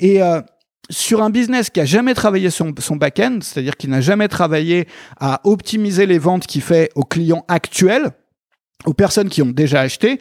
[0.00, 0.40] Et, euh,
[0.90, 4.86] sur un business qui a jamais travaillé son, son back-end, c'est-à-dire qui n'a jamais travaillé
[5.18, 8.10] à optimiser les ventes qu'il fait aux clients actuels,
[8.84, 10.20] aux personnes qui ont déjà acheté,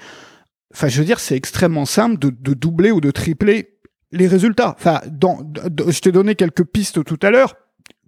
[0.74, 3.78] enfin, je veux dire, c'est extrêmement simple de, doubler ou de tripler
[4.12, 4.76] les résultats.
[4.78, 7.56] Enfin, je t'ai donné quelques pistes tout à l'heure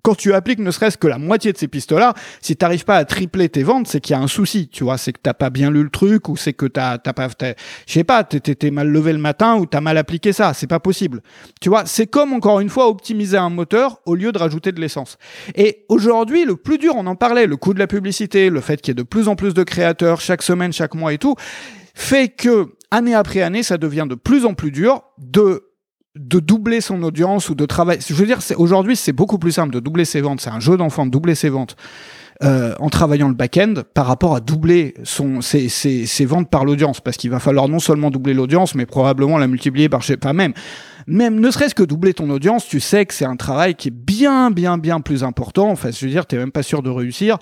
[0.01, 2.97] quand tu appliques ne serait-ce que la moitié de ces pistes-là, si tu n'arrives pas
[2.97, 5.33] à tripler tes ventes, c'est qu'il y a un souci, tu vois, c'est que t'as
[5.33, 8.71] pas bien lu le truc ou c'est que t'as t'as pas, je sais pas, t'es
[8.71, 11.21] mal levé le matin ou t'as mal appliqué ça, c'est pas possible.
[11.59, 14.79] Tu vois, c'est comme encore une fois optimiser un moteur au lieu de rajouter de
[14.79, 15.17] l'essence.
[15.55, 18.81] Et aujourd'hui, le plus dur, on en parlait, le coût de la publicité, le fait
[18.81, 21.35] qu'il y ait de plus en plus de créateurs chaque semaine, chaque mois et tout,
[21.93, 25.70] fait que année après année, ça devient de plus en plus dur de
[26.15, 28.01] de doubler son audience ou de travailler.
[28.05, 30.41] Je veux dire, aujourd'hui, c'est beaucoup plus simple de doubler ses ventes.
[30.41, 31.77] C'est un jeu d'enfant de doubler ses ventes
[32.43, 36.65] euh, en travaillant le back-end par rapport à doubler son, ses, ses, ses ventes par
[36.65, 36.99] l'audience.
[36.99, 40.17] Parce qu'il va falloir non seulement doubler l'audience, mais probablement la multiplier par, je sais
[40.17, 40.53] pas, même,
[41.07, 43.95] même ne serait-ce que doubler ton audience, tu sais que c'est un travail qui est
[43.95, 45.69] bien, bien, bien plus important.
[45.69, 47.37] Enfin, je veux dire, t'es même pas sûr de réussir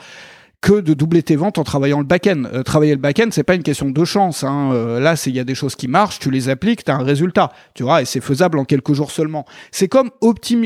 [0.62, 2.43] que de doubler tes ventes en travaillant le back-end.
[2.54, 4.43] Euh, travailler le back-end, c'est pas une question de chance.
[4.43, 4.72] Hein.
[4.74, 7.04] Euh, là, il y a des choses qui marchent, tu les appliques, tu as un
[7.04, 9.45] résultat, tu vois, et c'est faisable en quelques jours seulement.
[9.72, 10.10] C'est comme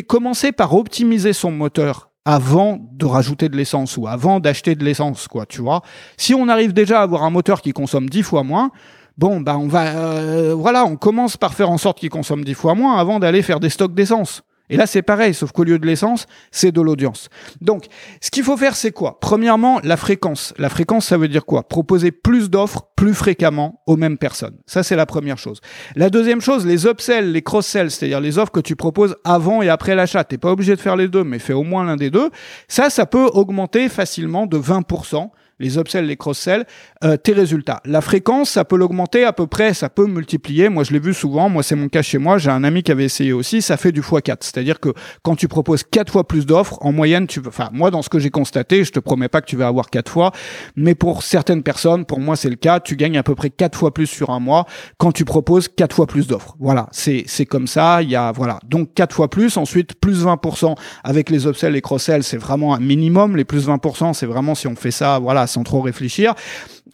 [0.07, 5.27] commencer par optimiser son moteur avant de rajouter de l'essence ou avant d'acheter de l'essence,
[5.27, 5.81] quoi, tu vois.
[6.17, 8.71] Si on arrive déjà à avoir un moteur qui consomme 10 fois moins,
[9.17, 12.53] bon, bah on va, euh, voilà, on commence par faire en sorte qu'il consomme 10
[12.53, 14.43] fois moins avant d'aller faire des stocks d'essence.
[14.69, 17.29] Et là, c'est pareil, sauf qu'au lieu de l'essence, c'est de l'audience.
[17.59, 17.85] Donc,
[18.21, 19.19] ce qu'il faut faire, c'est quoi?
[19.19, 20.53] Premièrement, la fréquence.
[20.57, 21.67] La fréquence, ça veut dire quoi?
[21.67, 24.57] Proposer plus d'offres plus fréquemment aux mêmes personnes.
[24.65, 25.59] Ça, c'est la première chose.
[25.95, 29.69] La deuxième chose, les upsells, les cross-sells, c'est-à-dire les offres que tu proposes avant et
[29.69, 30.23] après l'achat.
[30.23, 32.29] T'es pas obligé de faire les deux, mais fais au moins l'un des deux.
[32.69, 36.65] Ça, ça peut augmenter facilement de 20% les upsells, les cross-sells,
[37.03, 37.81] euh, tes résultats.
[37.85, 40.69] La fréquence, ça peut l'augmenter à peu près, ça peut multiplier.
[40.69, 41.49] Moi, je l'ai vu souvent.
[41.49, 42.37] Moi, c'est mon cas chez moi.
[42.37, 43.61] J'ai un ami qui avait essayé aussi.
[43.61, 44.37] Ça fait du x4.
[44.41, 44.89] C'est-à-dire que
[45.21, 48.19] quand tu proposes quatre fois plus d'offres, en moyenne, tu, enfin, moi, dans ce que
[48.19, 50.31] j'ai constaté, je te promets pas que tu vas avoir quatre fois,
[50.75, 52.79] mais pour certaines personnes, pour moi, c'est le cas.
[52.79, 54.65] Tu gagnes à peu près quatre fois plus sur un mois
[54.97, 56.55] quand tu proposes quatre fois plus d'offres.
[56.59, 56.87] Voilà.
[56.91, 58.01] C'est, c'est comme ça.
[58.01, 58.59] Il y a, voilà.
[58.67, 59.57] Donc, quatre fois plus.
[59.57, 62.23] Ensuite, plus 20% avec les upsells et cross-sells.
[62.23, 63.37] C'est vraiment un minimum.
[63.37, 66.35] Les plus 20%, c'est vraiment si on fait ça, voilà, sans trop réfléchir.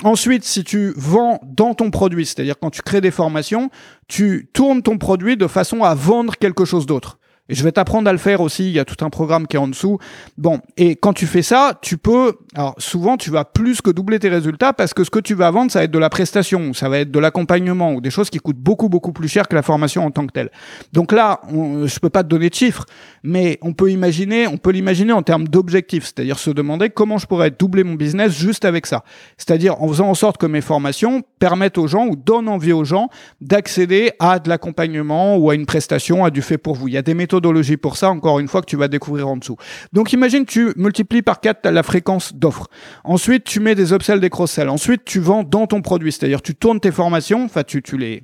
[0.04, 3.70] Ensuite, si tu vends dans ton produit, c'est-à-dire quand tu crées des formations,
[4.08, 7.20] tu tournes ton produit de façon à vendre quelque chose d'autre.
[7.50, 8.68] Et je vais t'apprendre à le faire aussi.
[8.68, 9.98] Il y a tout un programme qui est en dessous.
[10.38, 12.34] Bon, et quand tu fais ça, tu peux.
[12.56, 15.52] Alors souvent, tu vas plus que doubler tes résultats parce que ce que tu vas
[15.52, 18.30] vendre, ça va être de la prestation, ça va être de l'accompagnement ou des choses
[18.30, 20.52] qui coûtent beaucoup beaucoup plus cher que la formation en tant que telle.
[20.94, 22.86] Donc là, on, je peux pas te donner de chiffres,
[23.24, 27.26] mais on peut imaginer, on peut l'imaginer en termes d'objectifs, c'est-à-dire se demander comment je
[27.26, 29.04] pourrais doubler mon business juste avec ça.
[29.38, 32.84] C'est-à-dire en faisant en sorte que mes formations permettent aux gens ou donnent envie aux
[32.84, 33.10] gens
[33.42, 36.88] d'accéder à de l'accompagnement ou à une prestation, à du fait pour vous.
[36.88, 37.39] Il y a des méthodes
[37.78, 39.58] pour ça, encore une fois, que tu vas découvrir en dessous.
[39.94, 42.68] Donc imagine tu multiplies par 4 la fréquence d'offres.
[43.04, 44.70] Ensuite, tu mets des upsells, des cross-sells.
[44.70, 48.24] Ensuite, tu vends dans ton produit, c'est-à-dire tu tournes tes formations, enfin tu, tu les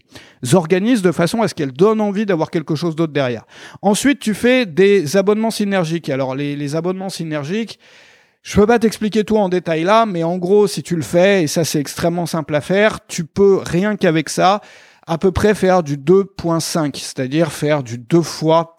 [0.54, 3.46] organises de façon à ce qu'elles donnent envie d'avoir quelque chose d'autre derrière.
[3.82, 6.10] Ensuite, tu fais des abonnements synergiques.
[6.10, 7.80] Alors les, les abonnements synergiques,
[8.46, 11.44] je peux pas t'expliquer tout en détail là, mais en gros, si tu le fais,
[11.44, 14.62] et ça c'est extrêmement simple à faire, tu peux rien qu'avec ça
[15.08, 18.76] à peu près faire du 2.5, c'est-à-dire faire du 2 fois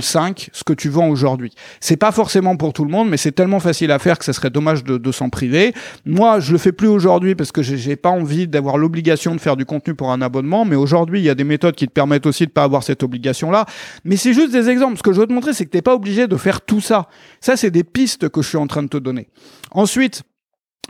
[0.00, 1.52] 5 ce que tu vends aujourd'hui.
[1.80, 4.32] C'est pas forcément pour tout le monde, mais c'est tellement facile à faire que ça
[4.32, 5.74] serait dommage de, de s'en priver.
[6.06, 9.56] Moi, je le fais plus aujourd'hui parce que j'ai pas envie d'avoir l'obligation de faire
[9.56, 12.26] du contenu pour un abonnement, mais aujourd'hui, il y a des méthodes qui te permettent
[12.26, 13.66] aussi de pas avoir cette obligation-là.
[14.04, 14.96] Mais c'est juste des exemples.
[14.98, 17.08] Ce que je veux te montrer, c'est que t'es pas obligé de faire tout ça.
[17.40, 19.28] Ça, c'est des pistes que je suis en train de te donner.
[19.72, 20.22] Ensuite,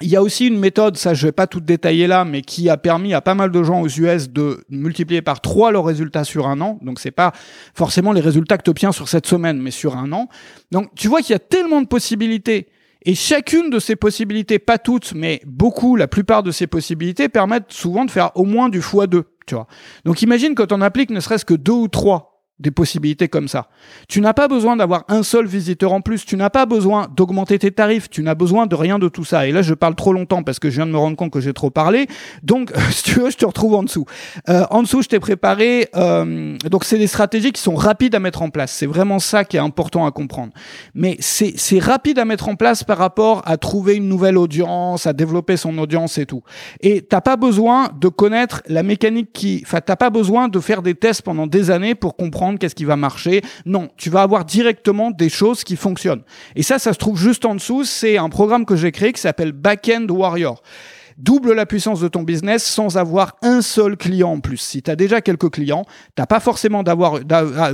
[0.00, 2.68] il y a aussi une méthode, ça je vais pas tout détailler là, mais qui
[2.68, 6.24] a permis à pas mal de gens aux US de multiplier par trois leurs résultats
[6.24, 6.78] sur un an.
[6.82, 7.32] Donc c'est pas
[7.74, 10.28] forcément les résultats que tu obtiens sur cette semaine, mais sur un an.
[10.70, 12.68] Donc tu vois qu'il y a tellement de possibilités.
[13.04, 17.72] Et chacune de ces possibilités, pas toutes, mais beaucoup, la plupart de ces possibilités permettent
[17.72, 19.66] souvent de faire au moins du x2, tu vois.
[20.04, 23.68] Donc imagine quand on applique ne serait-ce que deux ou trois des possibilités comme ça.
[24.08, 27.58] Tu n'as pas besoin d'avoir un seul visiteur en plus, tu n'as pas besoin d'augmenter
[27.58, 29.46] tes tarifs, tu n'as besoin de rien de tout ça.
[29.46, 31.40] Et là, je parle trop longtemps parce que je viens de me rendre compte que
[31.40, 32.08] j'ai trop parlé.
[32.42, 34.06] Donc, si tu veux, je te retrouve en dessous.
[34.48, 35.88] Euh, en dessous, je t'ai préparé.
[35.94, 38.72] Euh, donc, c'est des stratégies qui sont rapides à mettre en place.
[38.72, 40.52] C'est vraiment ça qui est important à comprendre.
[40.94, 45.12] Mais c'est rapide à mettre en place par rapport à trouver une nouvelle audience, à
[45.12, 46.42] développer son audience et tout.
[46.80, 50.82] Et t'as pas besoin de connaître la mécanique qui, enfin, t'as pas besoin de faire
[50.82, 53.42] des tests pendant des années pour comprendre qu'est-ce qui va marcher.
[53.66, 56.22] Non, tu vas avoir directement des choses qui fonctionnent.
[56.56, 57.84] Et ça, ça se trouve juste en dessous.
[57.84, 60.62] C'est un programme que j'ai créé qui s'appelle Backend Warrior
[61.18, 64.58] double la puissance de ton business sans avoir un seul client en plus.
[64.58, 67.18] Si tu as déjà quelques clients, t'as pas forcément d'avoir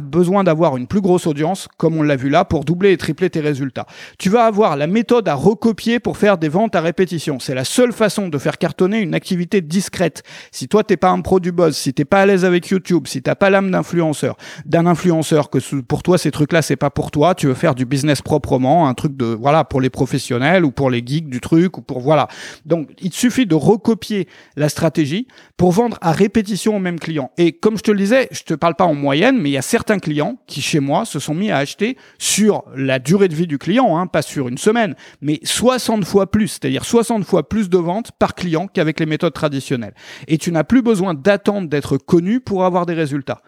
[0.02, 3.28] besoin d'avoir une plus grosse audience, comme on l'a vu là, pour doubler et tripler
[3.28, 3.86] tes résultats.
[4.18, 7.38] Tu vas avoir la méthode à recopier pour faire des ventes à répétition.
[7.38, 10.22] C'est la seule façon de faire cartonner une activité discrète.
[10.50, 13.06] Si toi t'es pas un pro du buzz, si t'es pas à l'aise avec YouTube,
[13.06, 17.10] si t'as pas l'âme d'influenceur, d'un influenceur, que pour toi ces trucs-là c'est pas pour
[17.10, 20.70] toi, tu veux faire du business proprement, un truc de voilà pour les professionnels ou
[20.70, 22.28] pour les geeks du truc ou pour voilà.
[22.64, 27.30] Donc il te suffit de recopier la stratégie pour vendre à répétition au même client.
[27.36, 29.58] Et comme je te le disais, je te parle pas en moyenne, mais il y
[29.58, 33.34] a certains clients qui, chez moi, se sont mis à acheter sur la durée de
[33.34, 37.48] vie du client, hein, pas sur une semaine, mais 60 fois plus, c'est-à-dire 60 fois
[37.48, 39.94] plus de ventes par client qu'avec les méthodes traditionnelles.
[40.28, 43.42] Et tu n'as plus besoin d'attendre d'être connu pour avoir des résultats.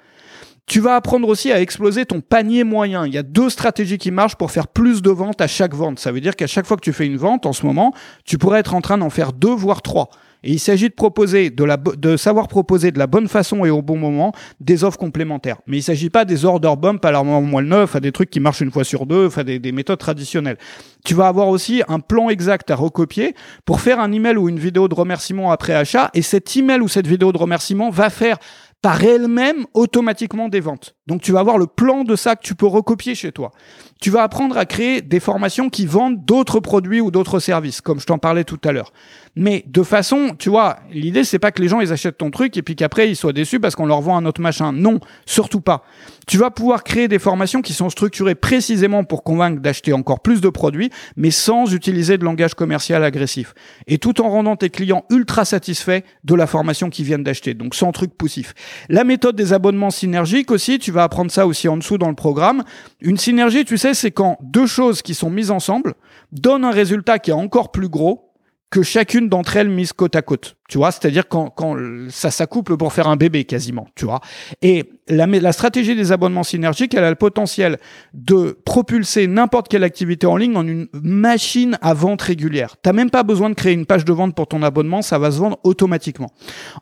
[0.66, 3.06] Tu vas apprendre aussi à exploser ton panier moyen.
[3.06, 6.00] Il y a deux stratégies qui marchent pour faire plus de ventes à chaque vente.
[6.00, 8.36] Ça veut dire qu'à chaque fois que tu fais une vente, en ce moment, tu
[8.36, 10.10] pourrais être en train d'en faire deux, voire trois.
[10.42, 13.70] Et il s'agit de proposer, de, la, de savoir proposer de la bonne façon et
[13.70, 15.58] au bon moment des offres complémentaires.
[15.66, 18.30] Mais il ne s'agit pas des order bump à l'armoire moins neuf, à des trucs
[18.30, 20.58] qui marchent une fois sur deux, enfin des, des méthodes traditionnelles.
[21.04, 24.58] Tu vas avoir aussi un plan exact à recopier pour faire un email ou une
[24.58, 26.10] vidéo de remerciement après achat.
[26.14, 28.38] Et cet email ou cette vidéo de remerciement va faire
[28.82, 30.95] par elle-même automatiquement des ventes.
[31.06, 33.52] Donc tu vas avoir le plan de ça que tu peux recopier chez toi.
[34.00, 38.00] Tu vas apprendre à créer des formations qui vendent d'autres produits ou d'autres services, comme
[38.00, 38.92] je t'en parlais tout à l'heure.
[39.36, 42.56] Mais de façon, tu vois, l'idée c'est pas que les gens ils achètent ton truc
[42.56, 44.72] et puis qu'après ils soient déçus parce qu'on leur vend un autre machin.
[44.72, 45.84] Non, surtout pas.
[46.26, 50.40] Tu vas pouvoir créer des formations qui sont structurées précisément pour convaincre d'acheter encore plus
[50.40, 53.54] de produits, mais sans utiliser de langage commercial agressif.
[53.86, 57.54] Et tout en rendant tes clients ultra satisfaits de la formation qu'ils viennent d'acheter.
[57.54, 58.54] Donc sans truc poussif.
[58.88, 62.14] La méthode des abonnements synergiques aussi, tu vas apprendre ça aussi en dessous dans le
[62.14, 62.64] programme.
[63.00, 65.94] Une synergie, tu sais, c'est quand deux choses qui sont mises ensemble
[66.32, 68.32] donnent un résultat qui est encore plus gros
[68.70, 70.56] que chacune d'entre elles mises côte à côte.
[70.68, 71.76] Tu vois, c'est-à-dire quand, quand
[72.10, 74.20] ça s'accouple pour faire un bébé quasiment, tu vois.
[74.62, 77.78] Et la, la stratégie des abonnements synergiques, elle a le potentiel
[78.14, 82.76] de propulser n'importe quelle activité en ligne en une machine à vente régulière.
[82.82, 85.30] T'as même pas besoin de créer une page de vente pour ton abonnement, ça va
[85.30, 86.30] se vendre automatiquement.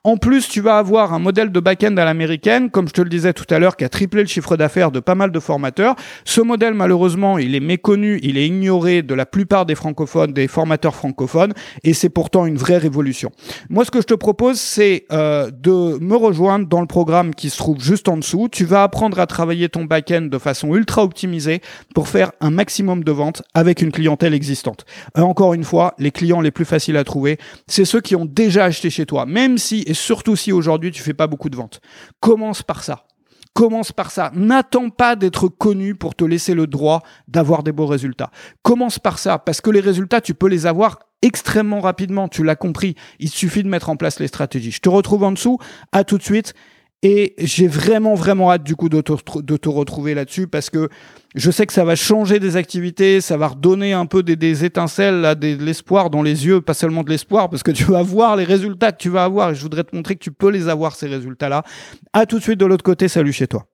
[0.03, 3.11] En plus, tu vas avoir un modèle de back-end à l'américaine, comme je te le
[3.11, 5.95] disais tout à l'heure, qui a triplé le chiffre d'affaires de pas mal de formateurs.
[6.25, 10.49] Ce modèle, malheureusement, il est méconnu, il est ignoré de la plupart des francophones, des
[10.49, 13.31] formateurs francophones, et c'est pourtant une vraie révolution.
[13.75, 17.51] Moi, ce que je te propose, c'est euh, de me rejoindre dans le programme qui
[17.51, 18.49] se trouve juste en dessous.
[18.49, 21.61] Tu vas apprendre à travailler ton back-end de façon ultra optimisée
[21.93, 24.87] pour faire un maximum de ventes avec une clientèle existante.
[25.19, 28.27] Euh, encore une fois, les clients les plus faciles à trouver, c'est ceux qui ont
[28.27, 31.57] déjà acheté chez toi, même si et surtout si aujourd'hui tu fais pas beaucoup de
[31.57, 31.81] ventes.
[32.21, 33.03] Commence par ça.
[33.55, 34.33] Commence par ça.
[34.35, 38.31] N'attends pas d'être connu pour te laisser le droit d'avoir des beaux résultats.
[38.63, 42.57] Commence par ça, parce que les résultats, tu peux les avoir extrêmement rapidement, tu l'as
[42.57, 42.97] compris.
[43.21, 44.73] Il suffit de mettre en place les stratégies.
[44.73, 45.59] Je te retrouve en dessous.
[45.93, 46.53] À tout de suite.
[47.07, 50.89] Et j'ai vraiment, vraiment hâte du coup de te, retrouver là-dessus parce que
[51.35, 54.65] je sais que ça va changer des activités, ça va redonner un peu des, des
[54.65, 58.01] étincelles, là, de l'espoir dans les yeux, pas seulement de l'espoir, parce que tu vas
[58.01, 60.49] voir les résultats que tu vas avoir et je voudrais te montrer que tu peux
[60.49, 61.63] les avoir, ces résultats-là.
[62.15, 63.67] À tout de suite de l'autre côté, salut chez toi.